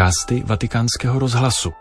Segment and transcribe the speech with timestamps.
[0.00, 1.72] podcasty Vatikánského rozhlasu.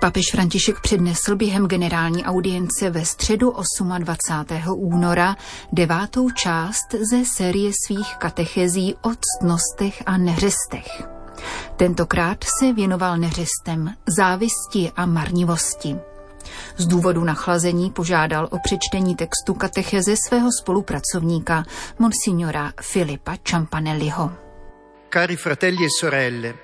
[0.00, 3.54] Papež František přednesl během generální audience ve středu
[3.98, 4.72] 28.
[4.76, 5.36] února
[5.72, 11.02] devátou část ze série svých katechezí o ctnostech a neřestech.
[11.76, 16.15] Tentokrát se věnoval neřestem, závisti a marnivosti.
[16.76, 21.64] Z důvodu nachlazení požádal o přečtení textu katecheze svého spolupracovníka,
[21.98, 24.32] monsignora Filipa Champanelliho.
[25.08, 26.54] Cari fratelli e sorelle,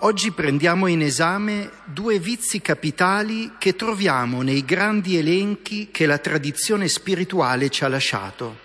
[0.00, 6.86] Oggi prendiamo in esame due vizi capitali che troviamo nei grandi elenchi che la tradizione
[6.86, 8.58] spirituale ci ha lasciato,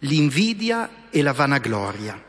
[0.00, 2.22] l'invidia e la vanagloria.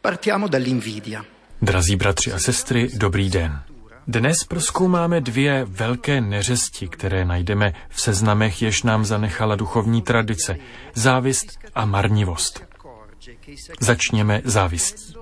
[0.00, 1.24] Partiamo dall'invidia.
[1.58, 3.71] Drazí bratři a sestry, dobrý den.
[4.06, 10.56] Dnes proskoumáme dvě velké neřesti, které najdeme v seznamech, jež nám zanechala duchovní tradice.
[10.94, 12.64] Závist a marnivost.
[13.80, 15.14] Začněme závistí.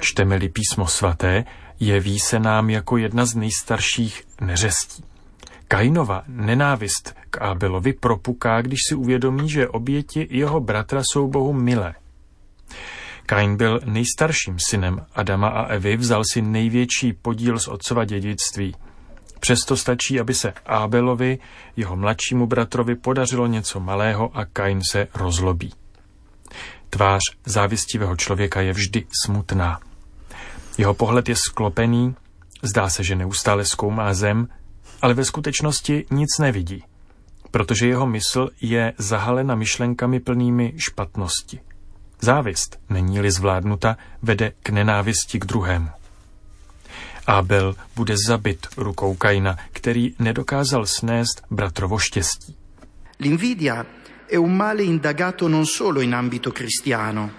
[0.00, 1.44] Čteme-li písmo svaté,
[1.80, 5.04] jeví se nám jako jedna z nejstarších neřestí.
[5.68, 11.94] Kainova nenávist k Abelovi propuká, když si uvědomí, že oběti jeho bratra jsou Bohu milé.
[13.28, 18.74] Kain byl nejstarším synem Adama a Evy, vzal si největší podíl z otcova dědictví.
[19.40, 21.38] Přesto stačí, aby se Abelovi,
[21.76, 25.72] jeho mladšímu bratrovi, podařilo něco malého a Kain se rozlobí.
[26.90, 29.80] Tvář závistivého člověka je vždy smutná.
[30.78, 32.14] Jeho pohled je sklopený,
[32.62, 34.48] zdá se, že neustále zkoumá zem,
[35.02, 36.84] ale ve skutečnosti nic nevidí,
[37.50, 41.67] protože jeho mysl je zahalena myšlenkami plnými špatnosti.
[42.20, 45.88] Závist, není-li zvládnuta, vede k nenávisti k druhému.
[47.26, 52.56] Abel bude zabit rukou Kaina, který nedokázal snést bratrovo štěstí.
[53.20, 53.86] L'invidia
[54.28, 57.30] è un male indagato non solo in ambito cristiano,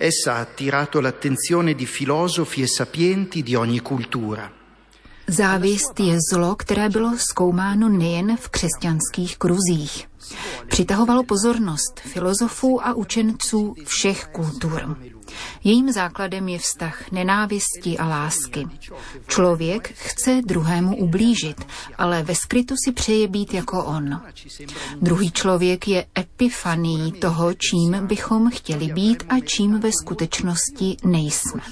[0.00, 4.48] Essa ha attirato l'attenzione di filosofi e sapienti di ogni cultura.
[5.26, 10.07] Závist je zlo, které bylo zkoumáno nejen v křesťanských kruzích.
[10.68, 14.96] Přitahovalo pozornost filozofů a učenců všech kultur.
[15.64, 18.66] Jejím základem je vztah nenávisti a lásky.
[19.26, 21.66] Člověk chce druhému ublížit,
[21.98, 24.20] ale ve skrytu si přeje být jako on.
[25.02, 31.62] Druhý člověk je epifaní toho, čím bychom chtěli být a čím ve skutečnosti nejsme.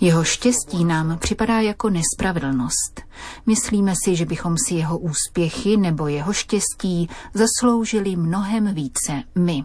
[0.00, 3.00] Jeho štěstí nám připadá jako nespravedlnost.
[3.46, 9.64] Myslíme si, že bychom si jeho úspěchy nebo jeho štěstí zasloužili mnohem více my.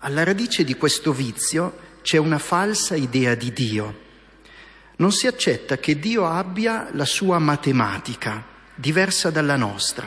[0.00, 1.72] Alla radice di questo vizio
[2.02, 3.94] c'è una falsa idea di Dio.
[4.98, 8.44] Non si accetta che Dio abbia la sua matematica,
[8.78, 10.06] diversa dalla nostra.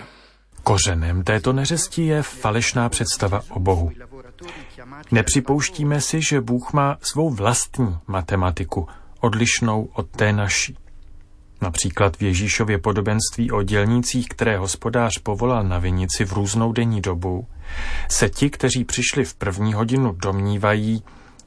[0.64, 3.92] Kořenem této neřesti je falešná představa o Bohu.
[5.12, 8.88] Nepřipouštíme si, že Bůh má svou vlastní matematiku,
[9.20, 10.78] odlišnou od té naší.
[11.62, 17.48] Například v Ježíšově podobenství o dělnících, které hospodář povolal na vinici v různou denní dobu,
[18.12, 21.04] se ti, kteří přišli v první hodinu, domnívají,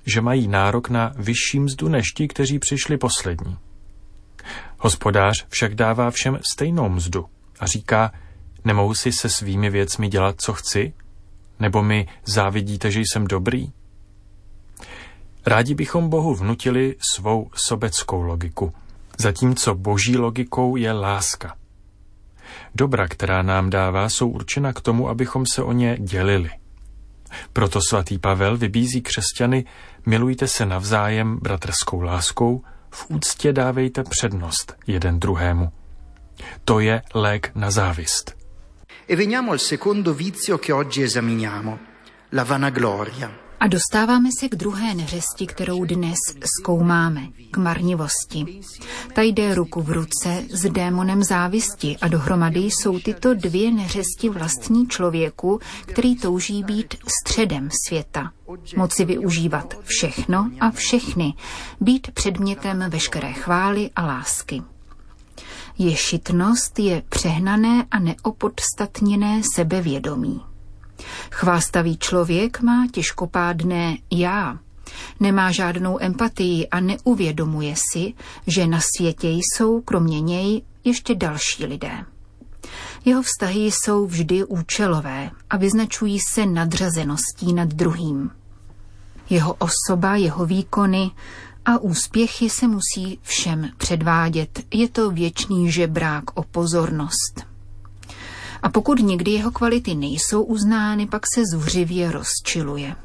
[0.07, 3.59] že mají nárok na vyšší mzdu než ti, kteří přišli poslední.
[4.79, 7.27] Hospodář však dává všem stejnou mzdu
[7.61, 8.13] a říká,
[8.65, 10.93] nemohu si se svými věcmi dělat, co chci?
[11.61, 13.73] Nebo mi závidíte, že jsem dobrý?
[15.47, 18.73] Rádi bychom Bohu vnutili svou sobeckou logiku,
[19.21, 21.57] zatímco boží logikou je láska.
[22.75, 26.51] Dobra, která nám dává, jsou určena k tomu, abychom se o ně dělili.
[27.53, 29.65] Proto svatý Pavel vybízí křesťany,
[30.07, 35.73] milujte se navzájem bratrskou láskou, v úctě dávejte přednost jeden druhému.
[36.65, 38.39] To je lék na závist.
[39.09, 41.79] E veniamo al secondo vizio che oggi esaminiamo,
[42.33, 43.48] la vanagloria.
[43.61, 46.19] A dostáváme se k druhé neřesti, kterou dnes
[46.59, 48.61] zkoumáme, k marnivosti.
[49.13, 54.89] Ta jde ruku v ruce s démonem závisti a dohromady jsou tyto dvě neřesti vlastní
[54.89, 58.33] člověku, který touží být středem světa.
[58.77, 61.35] Moci využívat všechno a všechny,
[61.81, 64.63] být předmětem veškeré chvály a lásky.
[65.79, 70.41] Ješitnost je přehnané a neopodstatněné sebevědomí.
[71.31, 74.59] Chvástavý člověk má těžkopádné já.
[75.21, 78.15] Nemá žádnou empatii a neuvědomuje si,
[78.47, 82.05] že na světě jsou kromě něj ještě další lidé.
[83.05, 88.31] Jeho vztahy jsou vždy účelové a vyznačují se nadřazeností nad druhým.
[89.31, 91.11] Jeho osoba, jeho výkony
[91.65, 94.61] a úspěchy se musí všem předvádět.
[94.75, 97.48] Je to věčný žebrák o pozornost.
[98.69, 102.97] A pokud někdy jeho kvality nejsou uznány, pak se zuřivě rozčiluje.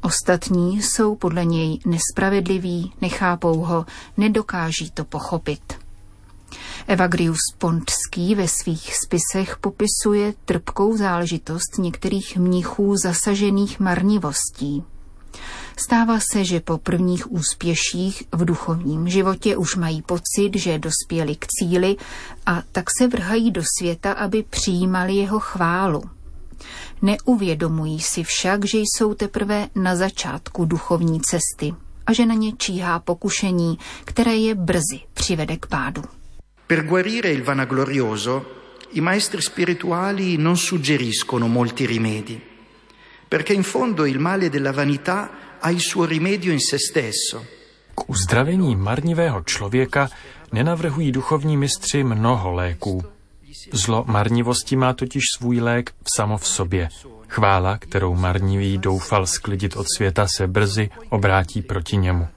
[0.00, 3.86] Ostatní jsou podle něj nespravedliví, nechápou ho,
[4.16, 5.74] nedokáží to pochopit.
[6.86, 14.84] Evagrius Pontský ve svých spisech popisuje trpkou záležitost některých mnichů zasažených marnivostí.
[15.76, 21.46] Stává se, že po prvních úspěších v duchovním životě už mají pocit, že dospěli k
[21.46, 21.96] cíli
[22.46, 26.02] a tak se vrhají do světa, aby přijímali jeho chválu.
[27.02, 31.74] Neuvědomují si však, že jsou teprve na začátku duchovní cesty
[32.06, 36.02] a že na ně číhá pokušení, které je brzy přivede k pádu.
[36.66, 38.46] Per guarire il vanaglorioso,
[38.92, 42.40] i maestri spirituali non suggeriscono molti rimedi,
[43.32, 47.46] perché in fondo il male della vanità ha il suo rimedio in se stesso.
[47.94, 50.10] K uzdravení marnivého člověka
[50.52, 53.02] nenavrhují duchovní mistři mnoho léků.
[53.72, 56.88] Zlo marnivosti má totiž svůj lék v samo v sobě.
[57.28, 62.28] Chvála, kterou marnivý doufal sklidit od světa, se brzy obrátí proti němu.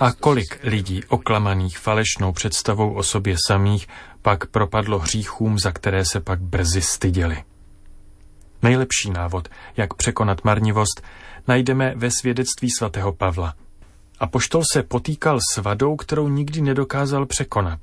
[0.00, 3.88] A kolik lidí oklamaných falešnou představou o sobě samých
[4.22, 7.42] pak propadlo hříchům, za které se pak brzy styděli.
[8.62, 11.02] Nejlepší návod, jak překonat marnivost,
[11.48, 13.54] najdeme ve svědectví svatého Pavla.
[14.18, 17.78] A poštol se potýkal s vadou, kterou nikdy nedokázal překonat.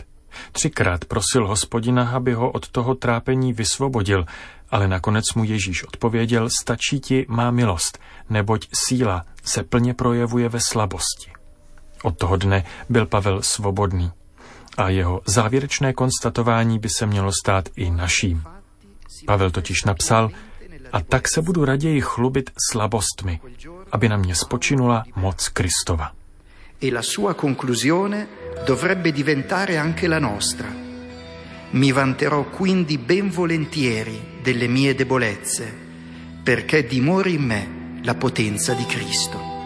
[0.51, 4.25] Třikrát prosil hospodina, aby ho od toho trápení vysvobodil,
[4.69, 7.99] ale nakonec mu Ježíš odpověděl, stačí ti má milost,
[8.29, 11.31] neboť síla se plně projevuje ve slabosti.
[12.03, 14.11] Od toho dne byl Pavel svobodný
[14.77, 18.43] a jeho závěrečné konstatování by se mělo stát i naším.
[19.25, 20.29] Pavel totiž napsal,
[20.97, 23.39] a tak se budu raději chlubit slabostmi,
[23.91, 26.11] aby na mě spočinula moc Kristova.
[26.81, 28.27] E la sua conclusione
[28.65, 30.67] dovrebbe diventare anche la nostra.
[31.69, 35.73] Mi vanterò quindi ben volentieri delle mie debolezze,
[36.43, 37.67] perché dimori in me
[38.03, 39.56] la potenza di Cristo.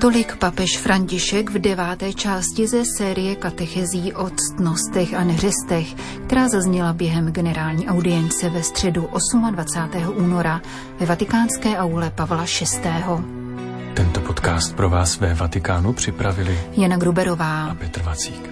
[0.00, 5.94] Tolik papež František v deváté části ze série katechezí o ctnostech a neřestech,
[6.26, 9.08] která zazněla během generální audience ve středu
[9.50, 10.24] 28.
[10.24, 10.60] února
[11.00, 13.24] ve vatikánské aule Pavla VI.
[13.94, 18.50] Tento podcast pro vás ve Vatikánu připravili Jana Gruberová a Petr Vacík.